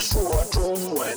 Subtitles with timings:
[0.00, 1.14] 说中文。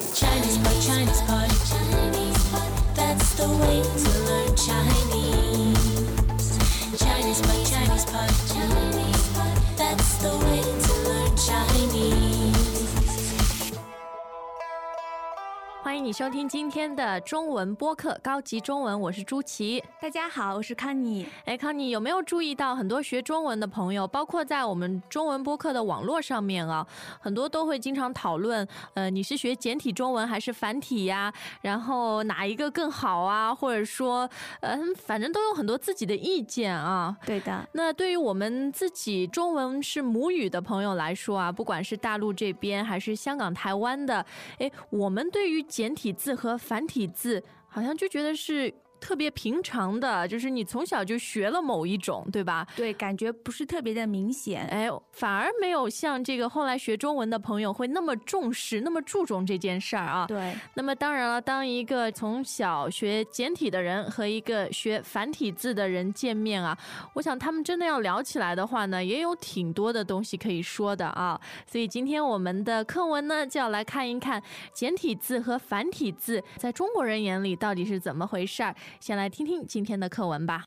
[16.04, 19.81] 迎你收听今天的中文播客高级中文，我是朱琪。
[20.02, 21.26] 大家好，我是康妮。
[21.45, 26.85] 哎，康妮有没有注意到很多学中文的朋友，包括在我们中文播客的网络上面啊，
[27.21, 31.34] 很多都会经常讨论，呃，你是学简体中文还是繁体呀？
[31.62, 33.55] 然后哪一个更好啊？
[33.55, 34.29] 或者说，
[34.59, 37.15] 呃，反正都有很多自己的意见啊。
[37.26, 44.26] 对的，那对于我们自己中文是母语的朋友来说啊，不管是大陆这边还是香港、台湾的，
[44.59, 52.66] 哎，我们对于简体字和繁体字，好像就觉得是特别平常的，就是你从小就学了某一种，对吧？
[52.73, 54.66] 对，感觉不是特别的明显。
[54.67, 60.26] 哎，反而没有像这个后来学中文的朋友会那么重视、那么注重这件事儿啊。
[60.26, 66.78] 对，那么当然了，当一个从小学简体的人和一个学繁体字的人见面啊，
[67.14, 71.38] 我想他们真的要聊起来的话呢，也有挺多的东西可以说的啊。
[71.68, 78.74] 所以今天我们的课文呢，就要来看一看简体字和繁体字在中国人眼里到底是怎么回事儿。
[79.00, 80.66] 先来听听今天的课文吧。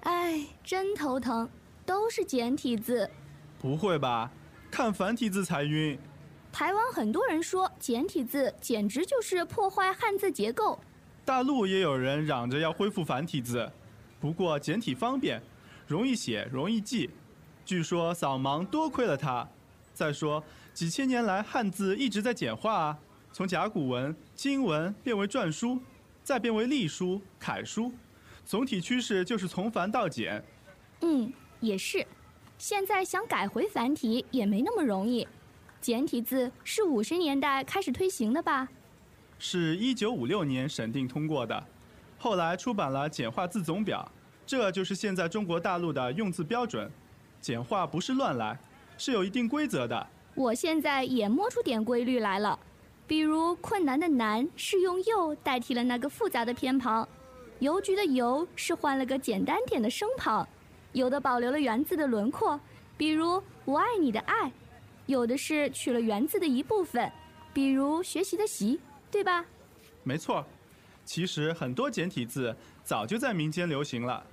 [0.00, 1.48] 哎，真头疼，
[1.84, 3.08] 都是简体字。
[3.58, 4.30] 不会吧？
[4.70, 5.98] 看繁体字才晕。
[6.52, 10.78] 台湾很多人说简体字简直就是破坏汉字结构。
[11.24, 13.70] 大陆也有人嚷着要恢复繁体字，
[14.18, 15.40] 不过简体方便，
[15.86, 17.10] 容易写，容易记。
[17.64, 19.46] 据说扫盲多亏了它。
[19.92, 22.98] 再说，几千年来汉字一直在简化啊，
[23.32, 25.78] 从甲骨文、金文变为篆书，
[26.22, 27.92] 再变为隶书、楷书，
[28.44, 30.42] 总体趋势就是从繁到简。
[31.00, 32.06] 嗯，也是。
[32.56, 35.26] 现在想改回繁体也没那么容易。
[35.80, 38.68] 简体字是五十年代开始推行的吧？
[39.38, 41.66] 是一九五六年审定通过的，
[42.18, 44.06] 后来出版了简化字总表，
[44.46, 46.90] 这就是现在中国大陆的用字标准。
[47.40, 48.58] 简化不是乱来，
[48.98, 50.06] 是有一定规则的。
[50.40, 52.58] 我现在也摸出点规律来了，
[53.06, 57.06] 比如困难的难是用又代替了那个复杂的偏旁，
[57.58, 60.48] 邮局的邮是换了个简单点的声旁，
[60.92, 62.58] 有的保留了原字的轮廓，
[62.96, 64.50] 比如我爱你的爱，
[65.04, 67.12] 有的是取了原字的一部分，
[67.52, 68.80] 比如学习的习，
[69.10, 69.44] 对吧？
[70.04, 70.42] 没错，
[71.04, 74.24] 其实很多简体字早就在民间流行了。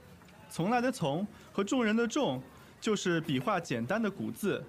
[0.50, 2.42] 从来的从和众人的众，
[2.80, 4.64] 就是笔画简单的古字。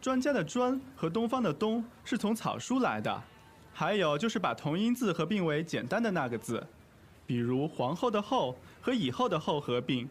[0.00, 3.22] 专家的专和东方的东是从草书来的，
[3.72, 6.64] 还有就是把同音字合并为简单的那个字，
[7.26, 10.08] 比如皇后的后和以后的后合并。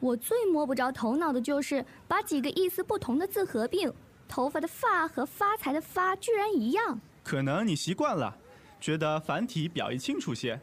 [0.00, 3.92] 我最摸不着头脑的就是把几个意思不同的字合并，
[4.26, 6.98] 头发的发和发财的发居然一样。
[7.22, 8.36] 可能你习惯了，
[8.80, 10.58] 觉得繁体表意清楚些。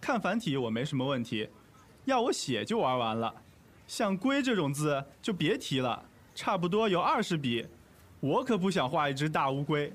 [0.00, 1.50] 看繁体我没什么问题，
[2.06, 3.32] 要我写就玩完了。
[3.86, 7.66] 像“龟”这种字就别提了，差不多有二十笔。
[8.20, 9.92] 我可不想画一只大乌龟。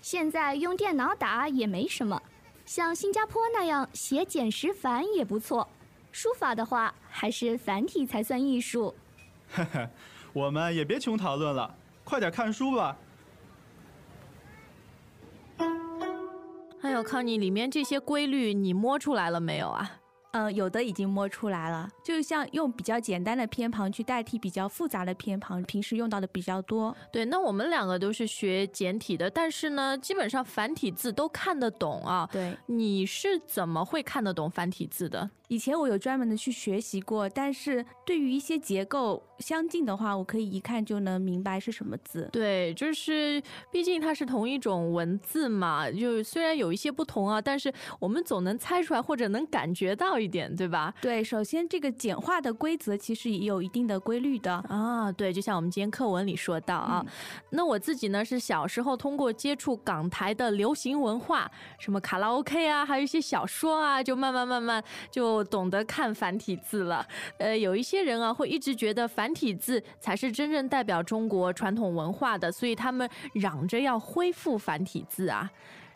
[0.00, 2.20] 现在用电脑打也没什么，
[2.64, 5.66] 像新加坡那样写简实繁也不错。
[6.10, 8.94] 书法的话，还是繁体才算艺术。
[9.52, 9.90] 呵呵，
[10.32, 12.96] 我们也别穷讨论了，快点看书吧。
[16.80, 20.01] 还有康妮，里面这些规律你摸出来了没有啊？
[20.32, 26.96] 呃，有的已经摸出来了，就像用比较简单的偏旁去代替比较复杂的偏旁，平时用到的比较多。
[27.12, 32.26] 对，那我们两个都是学简体的，但是呢，基本上繁体字都看得懂啊。
[32.32, 35.28] 对，你是怎么会看得懂繁体字的？
[35.52, 42.26] 以前我有专门的去学习过，但是对于一些结构相近的话，我可以一看就能明白是什么字。
[42.32, 43.38] 对，就是
[43.70, 47.70] 毕竟它是同一种文字嘛，就虽然有一些不同啊，但是
[48.00, 50.94] 我们总能猜出来或者能感觉到一点，对吧？
[51.02, 54.54] 对，首先这个简化的规则其实也有一定的规律的。
[54.70, 57.04] 啊，对，就像我们今天课文里说到啊，
[57.50, 67.06] 那我自己呢是小时候通过接触港台的流行文化，什么卡拉 OK 啊，还有一些小说啊，就慢慢慢慢就懂得看繁体字了。
[67.38, 75.50] 呃，有一些人啊会一直觉得繁体字才是真正代表中国传统文化的，所以他们嚷着要恢复繁体字啊。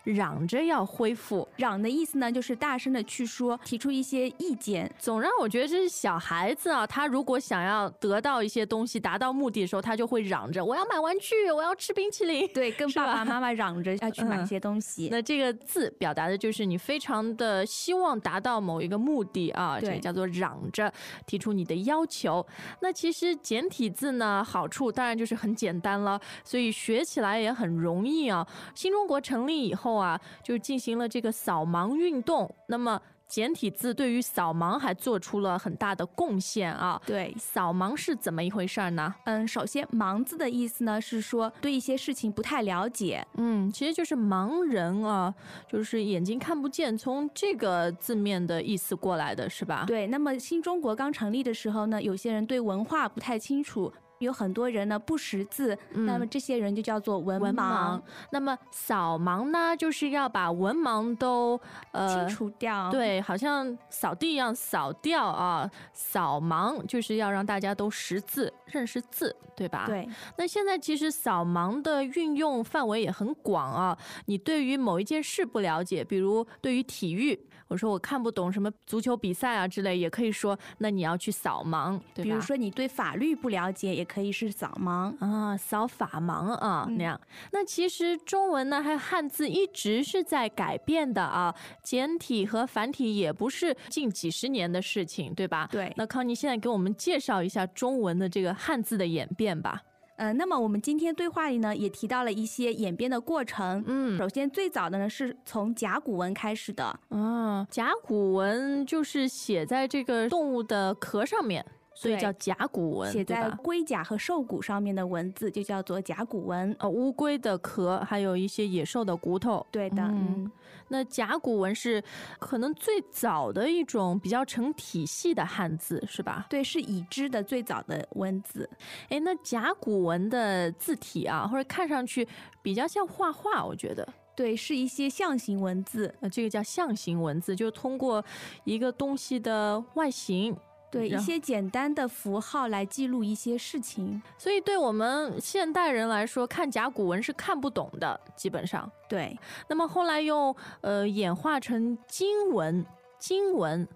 [0.07, 1.47] 嚷着要恢复。
[1.57, 4.91] 嚷的意思呢，就是大声的去说，提出一些意见。
[4.99, 12.47] 总让我觉得这是小孩子啊，他如果想要得到一些东西，达到目的的时候，他就会嚷着我要买玩具，我要吃冰淇淋。
[12.55, 15.09] 对，跟爸爸妈妈嚷着要去买嗯一些东西。
[15.11, 20.93] 那这个字表达的就是你非常的希望达到某一个目的啊，这叫做嚷着
[21.27, 22.47] 提出你的要求。
[22.81, 28.47] 那其实简体字呢，好处当然就是很简单了，所以学起来也很容易啊。
[28.75, 33.01] 新中国成立以后啊，就进行了这个扫盲运动，那么。
[33.29, 37.03] 简体字对于扫盲还做出了很大的贡献啊！
[37.05, 39.13] 对，扫盲是怎么一回事儿呢？
[39.25, 43.27] 嗯，首先“盲”字的意思呢是说对一些事情不太了解。
[43.35, 45.35] 嗯，其实就是盲人啊，
[45.69, 49.83] 就是眼睛看不见，从这个字面的意思过来的是吧？
[49.89, 61.61] 对，那么新中国刚成立的时候呢，有些人对文化不太清楚，有很多人呢不识字，那么嗯这些人就叫做文盲，那么扫盲呢，就是要把文盲都
[61.93, 62.91] 呃清除掉。
[62.91, 65.71] 对，好像扫地一样扫掉啊。
[65.93, 69.85] 扫盲就是要让大家都识字、认识字，对吧？。
[69.87, 73.97] 对那现在其实扫盲的运用范围也很广啊。
[74.27, 82.25] 你对于某一件事不了解，比如对于体育，我说我看不懂什么足球比赛啊之类，也可以说，那你要去扫盲，对？
[82.25, 85.13] 比如说你对法律不了解，也可以是扫盲。
[85.19, 87.21] 啊，扫法盲啊，嗯那样。
[87.53, 95.69] 那其实中文呢，还有汉字一直是在改变的啊，简体和繁体也不是近几十年的事情，对吧？
[95.71, 99.83] 对那康妮现在给我们介绍一下中文的这个汉字的演变吧。
[100.17, 103.85] 呃，那么我们今天对话里呢，也提到了一些演变的过程。
[103.87, 104.17] 嗯。
[104.17, 111.65] 首先最早的呢是从甲骨文开始的，啊，甲骨文就是写在这个动物的壳上面，
[111.97, 113.51] 所以叫甲骨文，写在？
[113.63, 116.77] 龟甲和兽骨上面的文字就叫做甲骨文。
[116.79, 119.67] 呃，乌龟的壳，还有一些野兽的骨头。
[119.71, 120.53] 对的，嗯嗯，
[120.89, 122.05] 那甲骨文是
[122.39, 126.47] 可能最早的一种比较成体系的汉字，是吧？
[126.51, 128.69] 对，是已知的最早的文字。
[129.09, 132.29] 哎，那甲骨文的字体啊，或者看上去
[132.61, 134.07] 比较像画画，我觉得，
[134.37, 136.15] 对，是一些象形文字。
[136.21, 138.23] 呃，这个叫象形文字，就是通过
[138.65, 140.55] 一个东西的外形。
[140.91, 144.23] 对一些简单的符号来记录一些事情。
[144.39, 148.91] 所以对我们现代人来说，看甲骨文是看不懂的，基本上。
[149.09, 149.39] 对，
[149.69, 152.85] 那么后来用呃演化成金文，
[153.19, 153.87] 金文。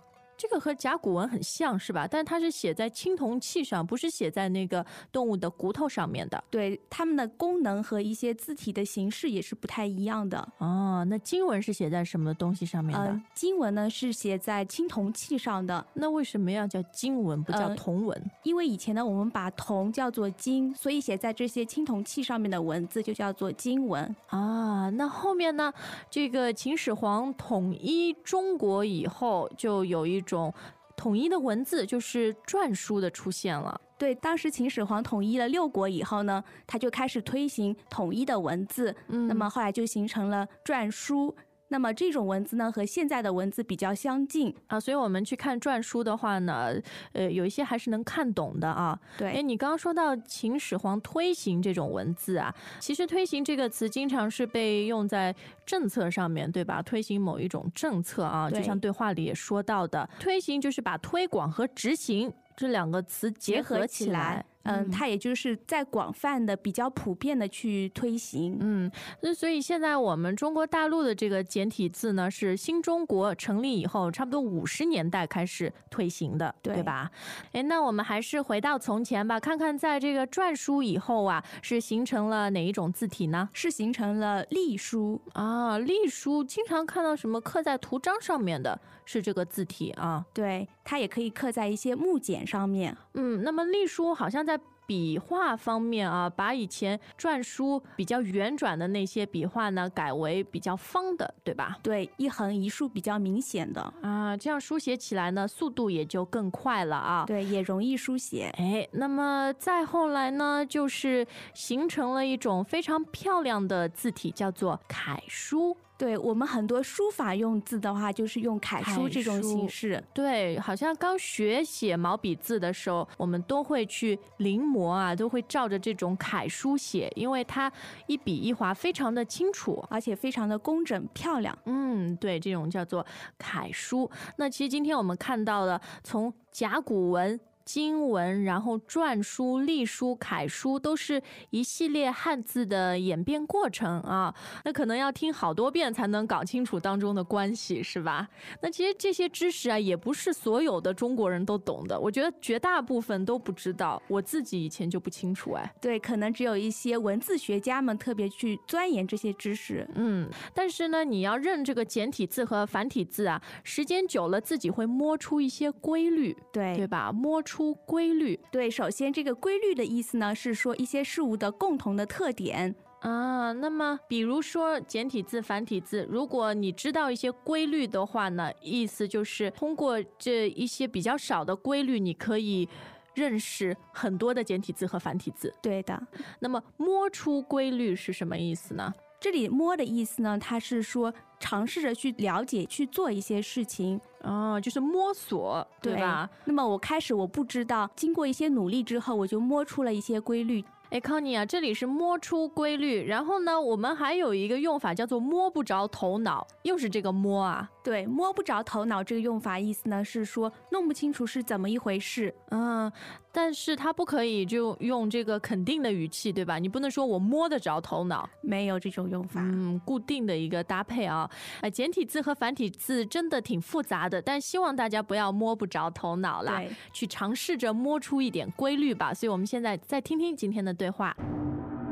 [0.40, 2.08] 这个和甲骨文很像是吧？
[2.10, 6.42] 但它是写在青铜器上，不是写在那个动物的骨头上面的。
[6.48, 10.48] 对，它们的功能和一些字体的形式也是不太一样的。
[10.56, 13.08] 哦，那金文是写在什么东西上面的？
[13.10, 18.30] 嗯、经文呢是写在青铜器上的，那为什么要叫金文，不叫呃铜文？
[18.44, 24.16] 因为以前呢我们把铜叫做金，所以写在这些青铜器上面的文字就叫做金文。
[24.28, 25.70] 啊，那后面呢？
[26.08, 30.52] 这个秦始皇统一中国以后，就有一种
[30.96, 33.80] 统一的文字，就是篆书的出现了。
[33.98, 41.34] 对，当时秦始皇统一了六国以后呢，他就开始推行统一的文字，嗯那么后来就形成了篆书。
[41.72, 44.54] 那么这种文字呢，和现在的文字比较相近。
[44.66, 46.74] 啊，所以我们去看篆书的话呢，
[47.12, 48.98] 呃，有一些还是能看懂的啊。
[49.18, 55.34] 哎，对，你刚刚说到秦始皇推行这种文字啊，其实“推行”这个词经常是被用在
[55.64, 56.82] 政策上面，对吧？
[56.82, 68.58] 推行某一种政策啊，就像对话里也说到的，推行就是把推广和执行这两个词结结合起来。，嗯，它也就是在广泛的、比较普遍的去推行。
[68.60, 68.90] 嗯，
[69.22, 77.10] 那所以现在我们中国大陆的这个简体字呢，是新中国成立以后，差不多五十年代开始推行的，对对吧？
[77.52, 83.48] 哎，那我们还是回到从前吧，看看在这个篆书以后啊，是形成了哪一种字体呢？
[83.52, 90.24] 是形成了隶书，啊，隶书经常看到什么刻在图章上面的，是这个字体啊。
[90.34, 92.96] 对，它也可以刻在一些木简上面。
[93.14, 101.78] 嗯，那么隶书好像在笔画方面啊，把以前篆书比较圆转的那些笔画呢，改为比较方的，对吧？
[101.80, 107.24] 对，一横一竖比较明显的，啊，这样书写起来呢，速度也就更快了啊。
[107.24, 108.52] 对，也容易书写。
[108.58, 111.24] 哎，那么再后来呢，就是
[111.54, 115.76] 形成了一种非常漂亮的字体，叫做楷书。
[116.00, 120.02] 对我们很多书法用字的话，就是用楷书这种形式。
[120.14, 127.70] 对，好像刚学写毛笔字的时候，我们都会去临摹啊，都会照着这种楷书写，因为它
[128.06, 129.84] 一笔一划非常的清楚。
[129.90, 131.56] 而且非常的工整漂亮。
[131.66, 133.04] 嗯，对，这种叫做
[133.36, 134.10] 楷书。
[134.36, 137.38] 那其实今天我们看到了从甲骨文。
[137.72, 144.34] 经文，然后篆书、隶书、楷书，都是一系列汉字的演变过程啊。
[144.64, 148.28] 那可能要听好多遍才能搞清楚当中的关系，是吧？
[148.60, 154.02] 那其实这些知识啊，也不是所有的中国人都懂的，我觉得绝大部分都不知道。
[154.08, 159.88] 我自己以前就不清楚，哎，对，可能只有一些文字学家们特别去钻研这些知识。
[159.94, 167.12] 嗯，但是呢，你要认这个简体字和繁体字啊，时间久了自己会摸出一些规律，对对吧？
[167.12, 172.74] 摸出规律对，首先这个规律的意思呢，是说一些事物的共同的特点。
[173.00, 173.52] 啊。
[173.52, 182.68] 那么，比如说简体字、繁体字，如果你知道一些规律的话呢，意思就是通过这一些比较少的规律，你可以
[183.14, 185.52] 认识很多的简体字和繁体字。
[185.60, 186.00] 对的，
[186.38, 188.94] 那么摸出规律是什么意思呢？
[189.20, 194.00] 这里摸的意思呢，它是说尝试着去了解、去做一些事情。
[194.22, 196.28] 哦，就是摸索，对吧？
[196.46, 200.64] 那么我开始我不知道，经过一些努力之后，我就摸出了一些规律。
[200.88, 207.70] 哎，康妮啊，这里是摸出规律，然后呢，我们还有一个用法叫做摸不着头脑，又是这个摸啊。
[207.82, 212.34] 对，摸不着头脑这个用法意思呢，是说弄不清楚是怎么一回事。
[212.50, 212.92] 嗯，
[213.32, 216.58] 但是它不可以就用这个肯定的语气，对吧？
[216.58, 219.40] 你不能说我摸得着头脑，没有这种用法。
[219.42, 221.30] 嗯，固定的一个搭配啊。
[221.62, 229.14] 呃，简体字和繁体字真的挺复杂的，但希望大家不要摸不着头脑啦，去尝试着摸出一点规律吧。
[229.14, 231.16] 所以我们现在再听听今天的对话。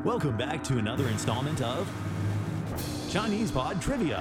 [0.04, 1.88] Welcome back to another installment of
[3.10, 4.20] Chinese Pod Trivia.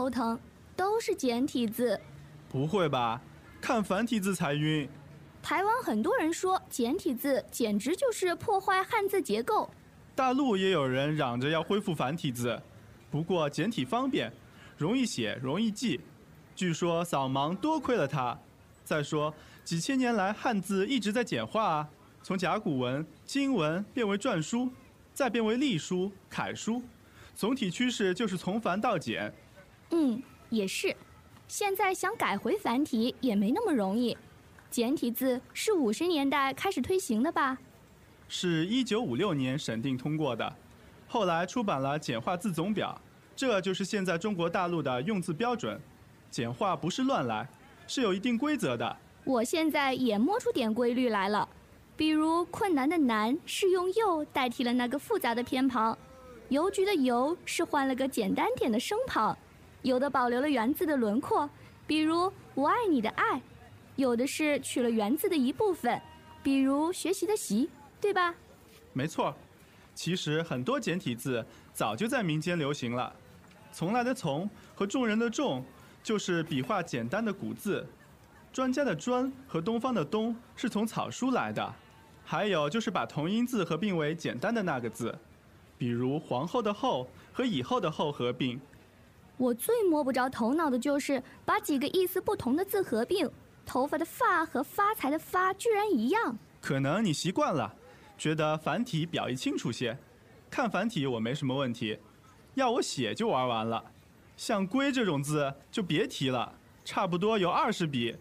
[0.00, 0.40] 头疼，
[0.74, 2.00] 都是简体字。
[2.48, 3.20] 不会吧？
[3.60, 4.88] 看繁体字才晕。
[5.42, 9.68] 台湾很多人说简体字简直就是破坏汉字结构。
[10.14, 12.58] 大陆也有人嚷着要恢复繁体字，
[13.10, 14.32] 不过简体方便，
[14.78, 16.00] 容易写，容易记。
[16.56, 18.38] 据说扫盲多亏了它。
[18.82, 21.88] 再说，几千年来汉字一直在简化啊，
[22.22, 24.70] 从甲骨文、金文变为篆书，
[25.12, 26.82] 再变为隶书、楷书，
[27.34, 29.30] 总体趋势就是从繁到简。
[29.90, 30.94] 嗯，也是。
[31.48, 34.16] 现在想改回繁体也没那么容易。
[34.70, 37.58] 简体字是五十年代开始推行的吧？
[38.28, 40.56] 是一九五六年审定通过的，
[41.08, 43.00] 后来出版了简化字总表，
[43.34, 45.80] 这就是现在中国大陆的用字标准。
[46.30, 47.48] 简化不是乱来，
[47.88, 48.96] 是有一定规则的。
[49.24, 51.48] 我现在也摸出点规律来了，
[51.96, 55.98] 比如困难的难是用又代替了那个复杂的偏旁，
[56.50, 59.36] 邮局的邮是换了个简单点的声旁，
[59.82, 61.48] 有的保留了原字的轮廓，
[61.86, 63.40] 比如我爱你的爱，
[63.96, 66.00] 有的是取了原字的一部分，
[66.42, 67.68] 比如学习的习，
[68.00, 68.34] 对吧？
[68.92, 69.34] 没错，
[69.94, 73.14] 其实很多简体字早就在民间流行了。
[73.72, 75.64] 从来的从和众人的众，
[76.02, 77.86] 就是笔画简单的古字。
[78.52, 81.74] 专家的专和东方的东是从草书来的。
[82.24, 85.16] 还有就是把同音字合并为简单的那个字，
[85.78, 88.60] 比如皇后的后和以后的后合并。
[89.40, 93.26] 我最摸不着头脑的就是把几个意思不同的字合并，
[93.64, 96.36] 头发的发和发财的发居然一样。
[96.60, 97.74] 可能你习惯了，
[98.18, 99.96] 觉得繁体表意清楚些。
[100.50, 101.98] 看繁体我没什么问题，
[102.52, 103.82] 要我写就玩完了。
[104.36, 106.52] 像“龟”这种字就别提了，
[106.84, 108.14] 差不多有二十笔，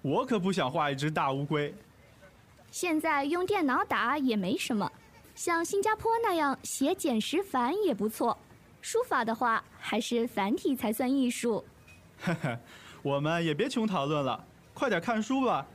[0.00, 1.74] 我可不想画一只大乌龟。
[2.70, 4.90] 现在用电脑打也没什么，
[5.34, 8.38] 像新加坡那样写简实繁也不错。
[8.82, 11.64] 书法的话，还是繁体才算艺术。
[12.20, 12.58] 呵呵，
[13.00, 15.66] 我们也别穷讨论了，快点看书吧。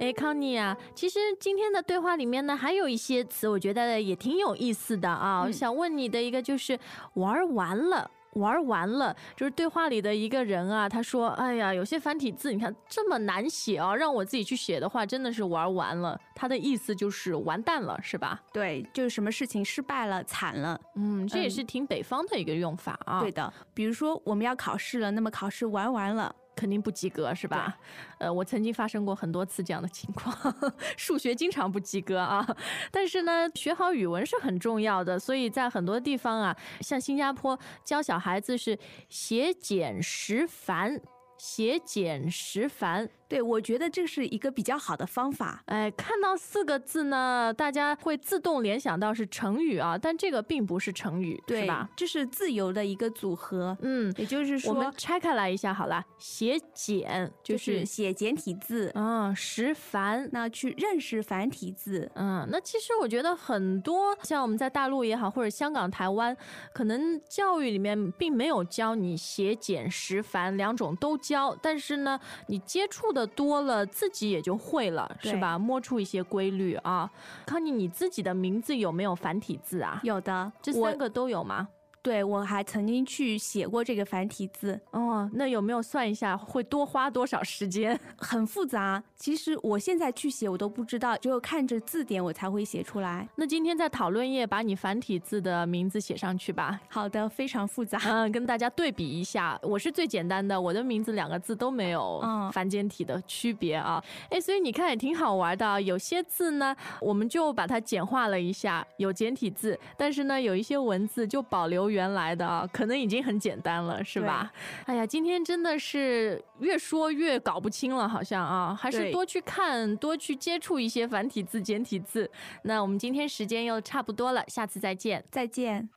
[0.00, 5.42] 哎，康妮啊，其实今天的对话里面呢，还有一些词，我觉得也挺有意思的啊。
[5.42, 6.78] 我嗯想问你的一个就是
[7.14, 8.10] 玩完了。
[8.34, 18.40] 玩完了，就是对话里的一个人啊，他说：“哎呀，有些繁体字你看这么难写啊，让我自己去写的话，真的是玩完了。”他的意思就是完蛋了，是吧？
[18.52, 20.78] 对，就是什么事情失败了、惨了。
[20.96, 23.20] 嗯，这也嗯是挺北方的一个用法啊。
[23.20, 27.76] 对的，比如说我们要考试了，那么考试玩完了，肯定不及格是吧？
[28.18, 30.54] 呃，我曾经发生过很多次这样的情况，
[30.96, 32.46] 数学经常不及格啊。
[32.90, 41.00] 但是呢，学好语文是很重要的，所以在很多地方啊，像新加坡教小孩子是写简识繁，
[41.38, 43.08] 写简识繁。
[43.34, 45.62] 对，我觉得这是一个比较好的方法。
[45.66, 51.88] 哎，看到四个字呢，大家会自动联想到是成语啊，但这个并不是成语，对是吧？？
[51.96, 60.28] 这是自由的一个组合，嗯，也就是说，我们拆开来一下好了，写简就就是是写简体字，啊，识繁。
[60.30, 62.08] 那去认识繁体字。
[62.14, 66.36] 嗯，那其实我觉得很多像我们在大陆也好，或者香港、台湾，
[66.72, 75.58] 可能教育里面并没有教你写简识繁两种都教，但是呢，你接触的多了，自己也就会了，是吧？
[75.58, 77.10] 摸出一些规律啊。
[77.46, 80.00] 康妮，你自己的名字有没有繁体字啊？
[80.02, 81.68] 有的，这三个都有吗？
[82.04, 87.98] 对我还曾经去写过这个繁体字，哦，那有没有算一下会多花多少时间？
[88.18, 89.02] 很复杂。
[89.16, 93.26] 其实我现在去写我都不知道，只有看着字典我才会写出来。
[93.36, 96.78] 那今天在讨论页把你繁体字的名字写上去吧。
[96.90, 97.98] 好的，非常复杂。
[98.04, 104.04] 嗯，跟大家对比一下，我是最简单的，我的名字两个字都没有嗯繁简体的区别啊。
[104.28, 105.80] 哎、所以你看也挺好玩的啊。
[105.80, 114.52] 有些字呢，我们就把它简化了一下，有简体字，但是呢，有一些文字就保留原来的啊，可能已经很简单了，是吧？
[114.84, 122.30] 哎呀，今天真的是越说越搞不清了，好像啊，还是多去看，多去接触一些繁体字、简体字。
[122.64, 125.24] 那我们今天时间又差不多了，下次再见。
[125.30, 125.88] 再见。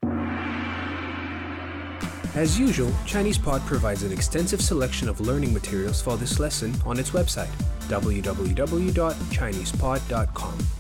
[2.35, 7.11] As usual, ChinesePod provides an extensive selection of learning materials for this lesson on its
[7.11, 7.47] website,
[7.89, 10.76] www.chinesepod.com.